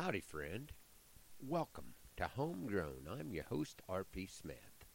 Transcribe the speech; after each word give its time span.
Howdy, 0.00 0.20
friend. 0.20 0.70
Welcome 1.40 1.94
to 2.18 2.28
Homegrown. 2.28 3.08
I'm 3.10 3.34
your 3.34 3.42
host, 3.42 3.82
R.P. 3.88 4.28
Smith. 4.28 4.86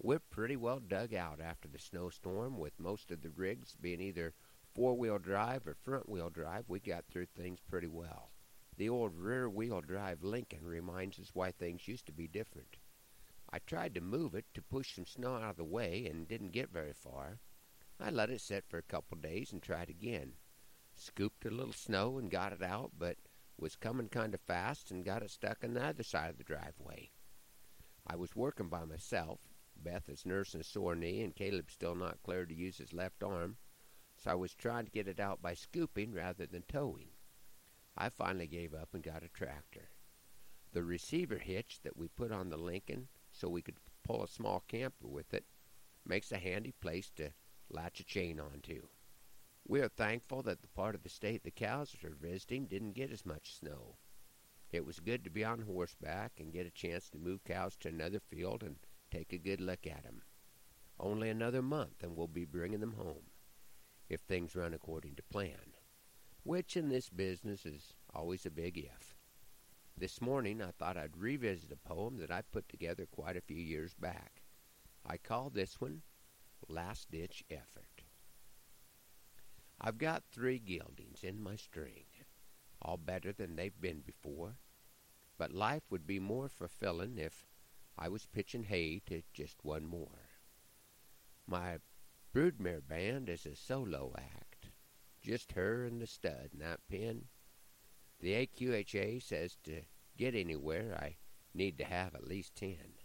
We're 0.00 0.20
pretty 0.20 0.56
well 0.56 0.78
dug 0.78 1.12
out 1.12 1.40
after 1.40 1.66
the 1.66 1.80
snowstorm, 1.80 2.56
with 2.56 2.78
most 2.78 3.10
of 3.10 3.22
the 3.22 3.30
rigs 3.30 3.74
being 3.80 4.00
either 4.00 4.34
four 4.72 4.96
wheel 4.96 5.18
drive 5.18 5.66
or 5.66 5.74
front 5.74 6.08
wheel 6.08 6.30
drive. 6.30 6.66
We 6.68 6.78
got 6.78 7.06
through 7.08 7.26
things 7.26 7.58
pretty 7.58 7.88
well. 7.88 8.30
The 8.76 8.88
old 8.88 9.16
rear 9.16 9.50
wheel 9.50 9.80
drive 9.80 10.22
Lincoln 10.22 10.64
reminds 10.64 11.18
us 11.18 11.32
why 11.34 11.50
things 11.50 11.88
used 11.88 12.06
to 12.06 12.12
be 12.12 12.28
different. 12.28 12.76
I 13.52 13.58
tried 13.58 13.96
to 13.96 14.00
move 14.00 14.36
it 14.36 14.44
to 14.54 14.62
push 14.62 14.94
some 14.94 15.06
snow 15.06 15.34
out 15.34 15.50
of 15.50 15.56
the 15.56 15.64
way 15.64 16.06
and 16.08 16.28
didn't 16.28 16.52
get 16.52 16.70
very 16.70 16.92
far. 16.92 17.40
I 17.98 18.10
let 18.10 18.30
it 18.30 18.42
sit 18.42 18.64
for 18.68 18.78
a 18.78 18.82
couple 18.82 19.18
days 19.18 19.50
and 19.50 19.60
tried 19.60 19.90
again. 19.90 20.34
Scooped 20.94 21.44
a 21.46 21.50
little 21.50 21.72
snow 21.72 22.16
and 22.16 22.30
got 22.30 22.52
it 22.52 22.62
out, 22.62 22.92
but 22.96 23.16
was 23.60 23.76
coming 23.76 24.08
kind 24.08 24.34
of 24.34 24.40
fast 24.40 24.90
and 24.90 25.04
got 25.04 25.22
it 25.22 25.30
stuck 25.30 25.62
on 25.62 25.74
the 25.74 25.84
other 25.84 26.02
side 26.02 26.30
of 26.30 26.38
the 26.38 26.44
driveway. 26.44 27.10
I 28.06 28.16
was 28.16 28.34
working 28.34 28.68
by 28.68 28.84
myself. 28.84 29.40
Beth 29.76 30.08
is 30.08 30.26
nursing 30.26 30.60
a 30.60 30.64
sore 30.64 30.94
knee, 30.94 31.22
and 31.22 31.34
Caleb's 31.34 31.74
still 31.74 31.94
not 31.94 32.22
clear 32.22 32.46
to 32.46 32.54
use 32.54 32.78
his 32.78 32.92
left 32.92 33.22
arm, 33.22 33.56
so 34.16 34.30
I 34.30 34.34
was 34.34 34.54
trying 34.54 34.86
to 34.86 34.90
get 34.90 35.08
it 35.08 35.20
out 35.20 35.42
by 35.42 35.54
scooping 35.54 36.12
rather 36.12 36.46
than 36.46 36.62
towing. 36.62 37.10
I 37.96 38.08
finally 38.08 38.46
gave 38.46 38.74
up 38.74 38.94
and 38.94 39.02
got 39.02 39.22
a 39.22 39.28
tractor. 39.28 39.90
The 40.72 40.82
receiver 40.82 41.38
hitch 41.38 41.80
that 41.82 41.96
we 41.96 42.08
put 42.08 42.32
on 42.32 42.48
the 42.48 42.56
Lincoln 42.56 43.08
so 43.32 43.48
we 43.48 43.62
could 43.62 43.76
pull 44.04 44.22
a 44.22 44.28
small 44.28 44.64
camper 44.68 45.06
with 45.06 45.34
it 45.34 45.44
makes 46.06 46.32
a 46.32 46.38
handy 46.38 46.72
place 46.80 47.10
to 47.16 47.32
latch 47.68 48.00
a 48.00 48.04
chain 48.04 48.40
onto. 48.40 48.82
We 49.70 49.82
are 49.82 49.88
thankful 49.88 50.42
that 50.42 50.62
the 50.62 50.66
part 50.66 50.96
of 50.96 51.04
the 51.04 51.08
state 51.08 51.44
the 51.44 51.52
cows 51.52 51.94
are 52.02 52.16
visiting 52.20 52.66
didn't 52.66 52.94
get 52.94 53.12
as 53.12 53.24
much 53.24 53.54
snow. 53.54 53.98
It 54.72 54.84
was 54.84 54.98
good 54.98 55.22
to 55.22 55.30
be 55.30 55.44
on 55.44 55.60
horseback 55.60 56.40
and 56.40 56.52
get 56.52 56.66
a 56.66 56.72
chance 56.72 57.08
to 57.10 57.18
move 57.18 57.44
cows 57.44 57.76
to 57.76 57.88
another 57.88 58.18
field 58.18 58.64
and 58.64 58.80
take 59.12 59.32
a 59.32 59.38
good 59.38 59.60
look 59.60 59.86
at 59.86 60.04
'em. 60.04 60.24
Only 60.98 61.28
another 61.28 61.62
month 61.62 62.02
and 62.02 62.16
we'll 62.16 62.26
be 62.26 62.44
bringing 62.44 62.80
them 62.80 62.94
home, 62.94 63.30
if 64.08 64.22
things 64.22 64.56
run 64.56 64.74
according 64.74 65.14
to 65.14 65.22
plan, 65.22 65.76
which 66.42 66.76
in 66.76 66.88
this 66.88 67.08
business 67.08 67.64
is 67.64 67.94
always 68.12 68.44
a 68.44 68.50
big 68.50 68.76
if. 68.76 69.14
This 69.96 70.20
morning 70.20 70.60
I 70.60 70.72
thought 70.72 70.96
I'd 70.96 71.16
revisit 71.16 71.70
a 71.70 71.76
poem 71.76 72.16
that 72.16 72.32
I 72.32 72.42
put 72.42 72.68
together 72.68 73.06
quite 73.06 73.36
a 73.36 73.40
few 73.40 73.62
years 73.62 73.94
back. 73.94 74.42
I 75.06 75.16
call 75.16 75.48
this 75.48 75.80
one 75.80 76.02
Last 76.66 77.12
Ditch 77.12 77.44
Effort. 77.48 77.99
I've 79.82 79.96
got 79.96 80.24
three 80.30 80.58
geldings 80.58 81.24
in 81.24 81.40
my 81.40 81.56
string, 81.56 82.04
all 82.82 82.98
better 82.98 83.32
than 83.32 83.56
they've 83.56 83.80
been 83.80 84.00
before, 84.00 84.58
but 85.38 85.52
life 85.54 85.84
would 85.88 86.06
be 86.06 86.20
more 86.20 86.50
fulfillin' 86.50 87.18
if 87.18 87.46
I 87.96 88.10
was 88.10 88.26
pitchin' 88.26 88.64
hay 88.64 88.98
to 89.06 89.22
just 89.32 89.64
one 89.64 89.86
more. 89.86 90.28
My 91.46 91.78
broodmare 92.34 92.86
band 92.86 93.30
is 93.30 93.46
a 93.46 93.56
solo 93.56 94.14
act, 94.18 94.68
just 95.22 95.52
her 95.52 95.86
and 95.86 95.98
the 95.98 96.06
stud 96.06 96.50
in 96.52 96.58
that 96.58 96.86
pen. 96.86 97.28
The 98.20 98.34
AQHA 98.34 99.22
says 99.22 99.56
to 99.64 99.84
get 100.14 100.34
anywhere 100.34 100.94
I 100.94 101.16
need 101.54 101.78
to 101.78 101.84
have 101.84 102.14
at 102.14 102.28
least 102.28 102.54
ten. 102.54 102.98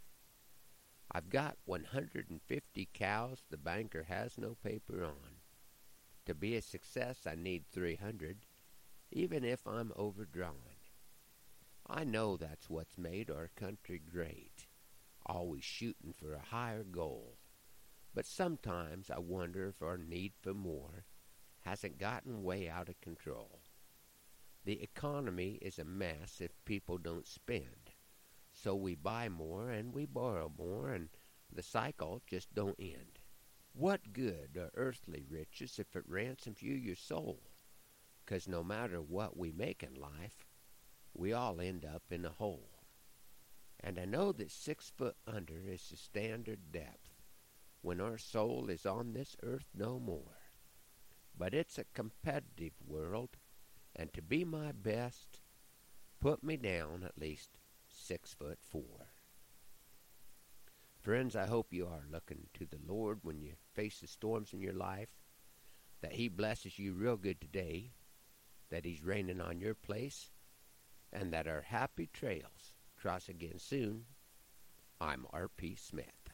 I've 1.09 1.29
got 1.29 1.57
150 1.63 2.89
cows 2.93 3.45
the 3.49 3.57
banker 3.57 4.03
has 4.03 4.37
no 4.37 4.55
paper 4.55 5.05
on. 5.05 5.34
To 6.25 6.33
be 6.33 6.55
a 6.55 6.61
success, 6.61 7.27
I 7.27 7.35
need 7.35 7.65
300, 7.71 8.47
even 9.11 9.43
if 9.43 9.67
I'm 9.67 9.91
overdrawn. 9.95 10.75
I 11.87 12.03
know 12.03 12.35
that's 12.35 12.67
what's 12.67 12.97
made 12.97 13.29
our 13.29 13.51
country 13.55 14.01
great, 14.11 14.65
always 15.23 15.63
shooting 15.63 16.13
for 16.17 16.33
a 16.33 16.39
higher 16.39 16.83
goal. 16.83 17.37
But 18.15 18.25
sometimes 18.25 19.11
I 19.11 19.19
wonder 19.19 19.67
if 19.67 19.83
our 19.83 19.99
need 19.99 20.33
for 20.41 20.55
more 20.55 21.05
hasn't 21.61 21.99
gotten 21.99 22.43
way 22.43 22.67
out 22.67 22.89
of 22.89 22.99
control. 23.01 23.59
The 24.63 24.81
economy 24.81 25.59
is 25.61 25.77
a 25.77 25.83
mess 25.83 26.41
if 26.41 26.65
people 26.65 26.97
don't 26.97 27.27
spend. 27.27 27.91
So 28.51 28.73
we 28.73 28.95
buy 28.95 29.29
more 29.29 29.69
and 29.69 29.93
we 29.93 30.07
borrow 30.07 30.51
more, 30.57 30.89
and 30.89 31.09
the 31.53 31.61
cycle 31.61 32.23
just 32.25 32.55
don't 32.55 32.79
end. 32.79 33.19
What 33.77 34.13
good 34.13 34.55
are 34.55 34.71
earthly 34.75 35.25
riches 35.27 35.79
if 35.79 35.97
it 35.97 36.07
ransoms 36.07 36.61
you 36.61 36.73
your 36.73 36.95
soul? 36.95 37.51
'Cause 38.25 38.47
no 38.47 38.63
matter 38.63 39.01
what 39.01 39.35
we 39.35 39.51
make 39.51 39.83
in 39.83 39.95
life, 39.95 40.47
we 41.13 41.33
all 41.33 41.59
end 41.59 41.83
up 41.83 42.09
in 42.09 42.23
a 42.23 42.31
hole. 42.31 42.85
And 43.81 43.99
I 43.99 44.05
know 44.05 44.31
that 44.31 44.49
six 44.51 44.89
foot 44.91 45.17
under 45.27 45.67
is 45.67 45.89
the 45.89 45.97
standard 45.97 46.71
depth 46.71 47.21
when 47.81 47.99
our 47.99 48.17
soul 48.17 48.69
is 48.69 48.85
on 48.85 49.11
this 49.11 49.35
earth 49.43 49.67
no 49.73 49.99
more. 49.99 50.53
But 51.37 51.53
it's 51.53 51.77
a 51.77 51.83
competitive 51.83 52.81
world, 52.81 53.37
and 53.93 54.13
to 54.13 54.21
be 54.21 54.45
my 54.45 54.71
best, 54.71 55.41
put 56.21 56.41
me 56.41 56.55
down 56.55 57.03
at 57.03 57.17
least 57.17 57.59
six 57.89 58.33
foot 58.33 58.63
four. 58.63 59.14
Friends, 61.05 61.35
I 61.35 61.45
hope 61.45 61.71
you 61.71 61.85
are 61.85 62.07
looking 62.11 62.47
to 62.55 62.65
the 62.65 62.79
Lord 62.83 63.19
when 63.21 63.39
you 63.39 63.51
face 63.75 63.99
the 63.99 64.07
storms 64.07 64.53
in 64.53 64.59
your 64.59 64.73
life, 64.73 65.09
that 66.01 66.13
He 66.13 66.27
blesses 66.29 66.79
you 66.79 66.93
real 66.93 67.15
good 67.15 67.39
today, 67.39 67.91
that 68.71 68.85
He's 68.85 69.03
raining 69.03 69.39
on 69.39 69.59
your 69.59 69.75
place, 69.75 70.31
and 71.13 71.31
that 71.31 71.47
our 71.47 71.61
happy 71.61 72.09
trails 72.11 72.73
cross 72.99 73.29
again 73.29 73.59
soon. 73.59 74.05
I'm 74.99 75.27
R.P. 75.31 75.75
Smith. 75.75 76.31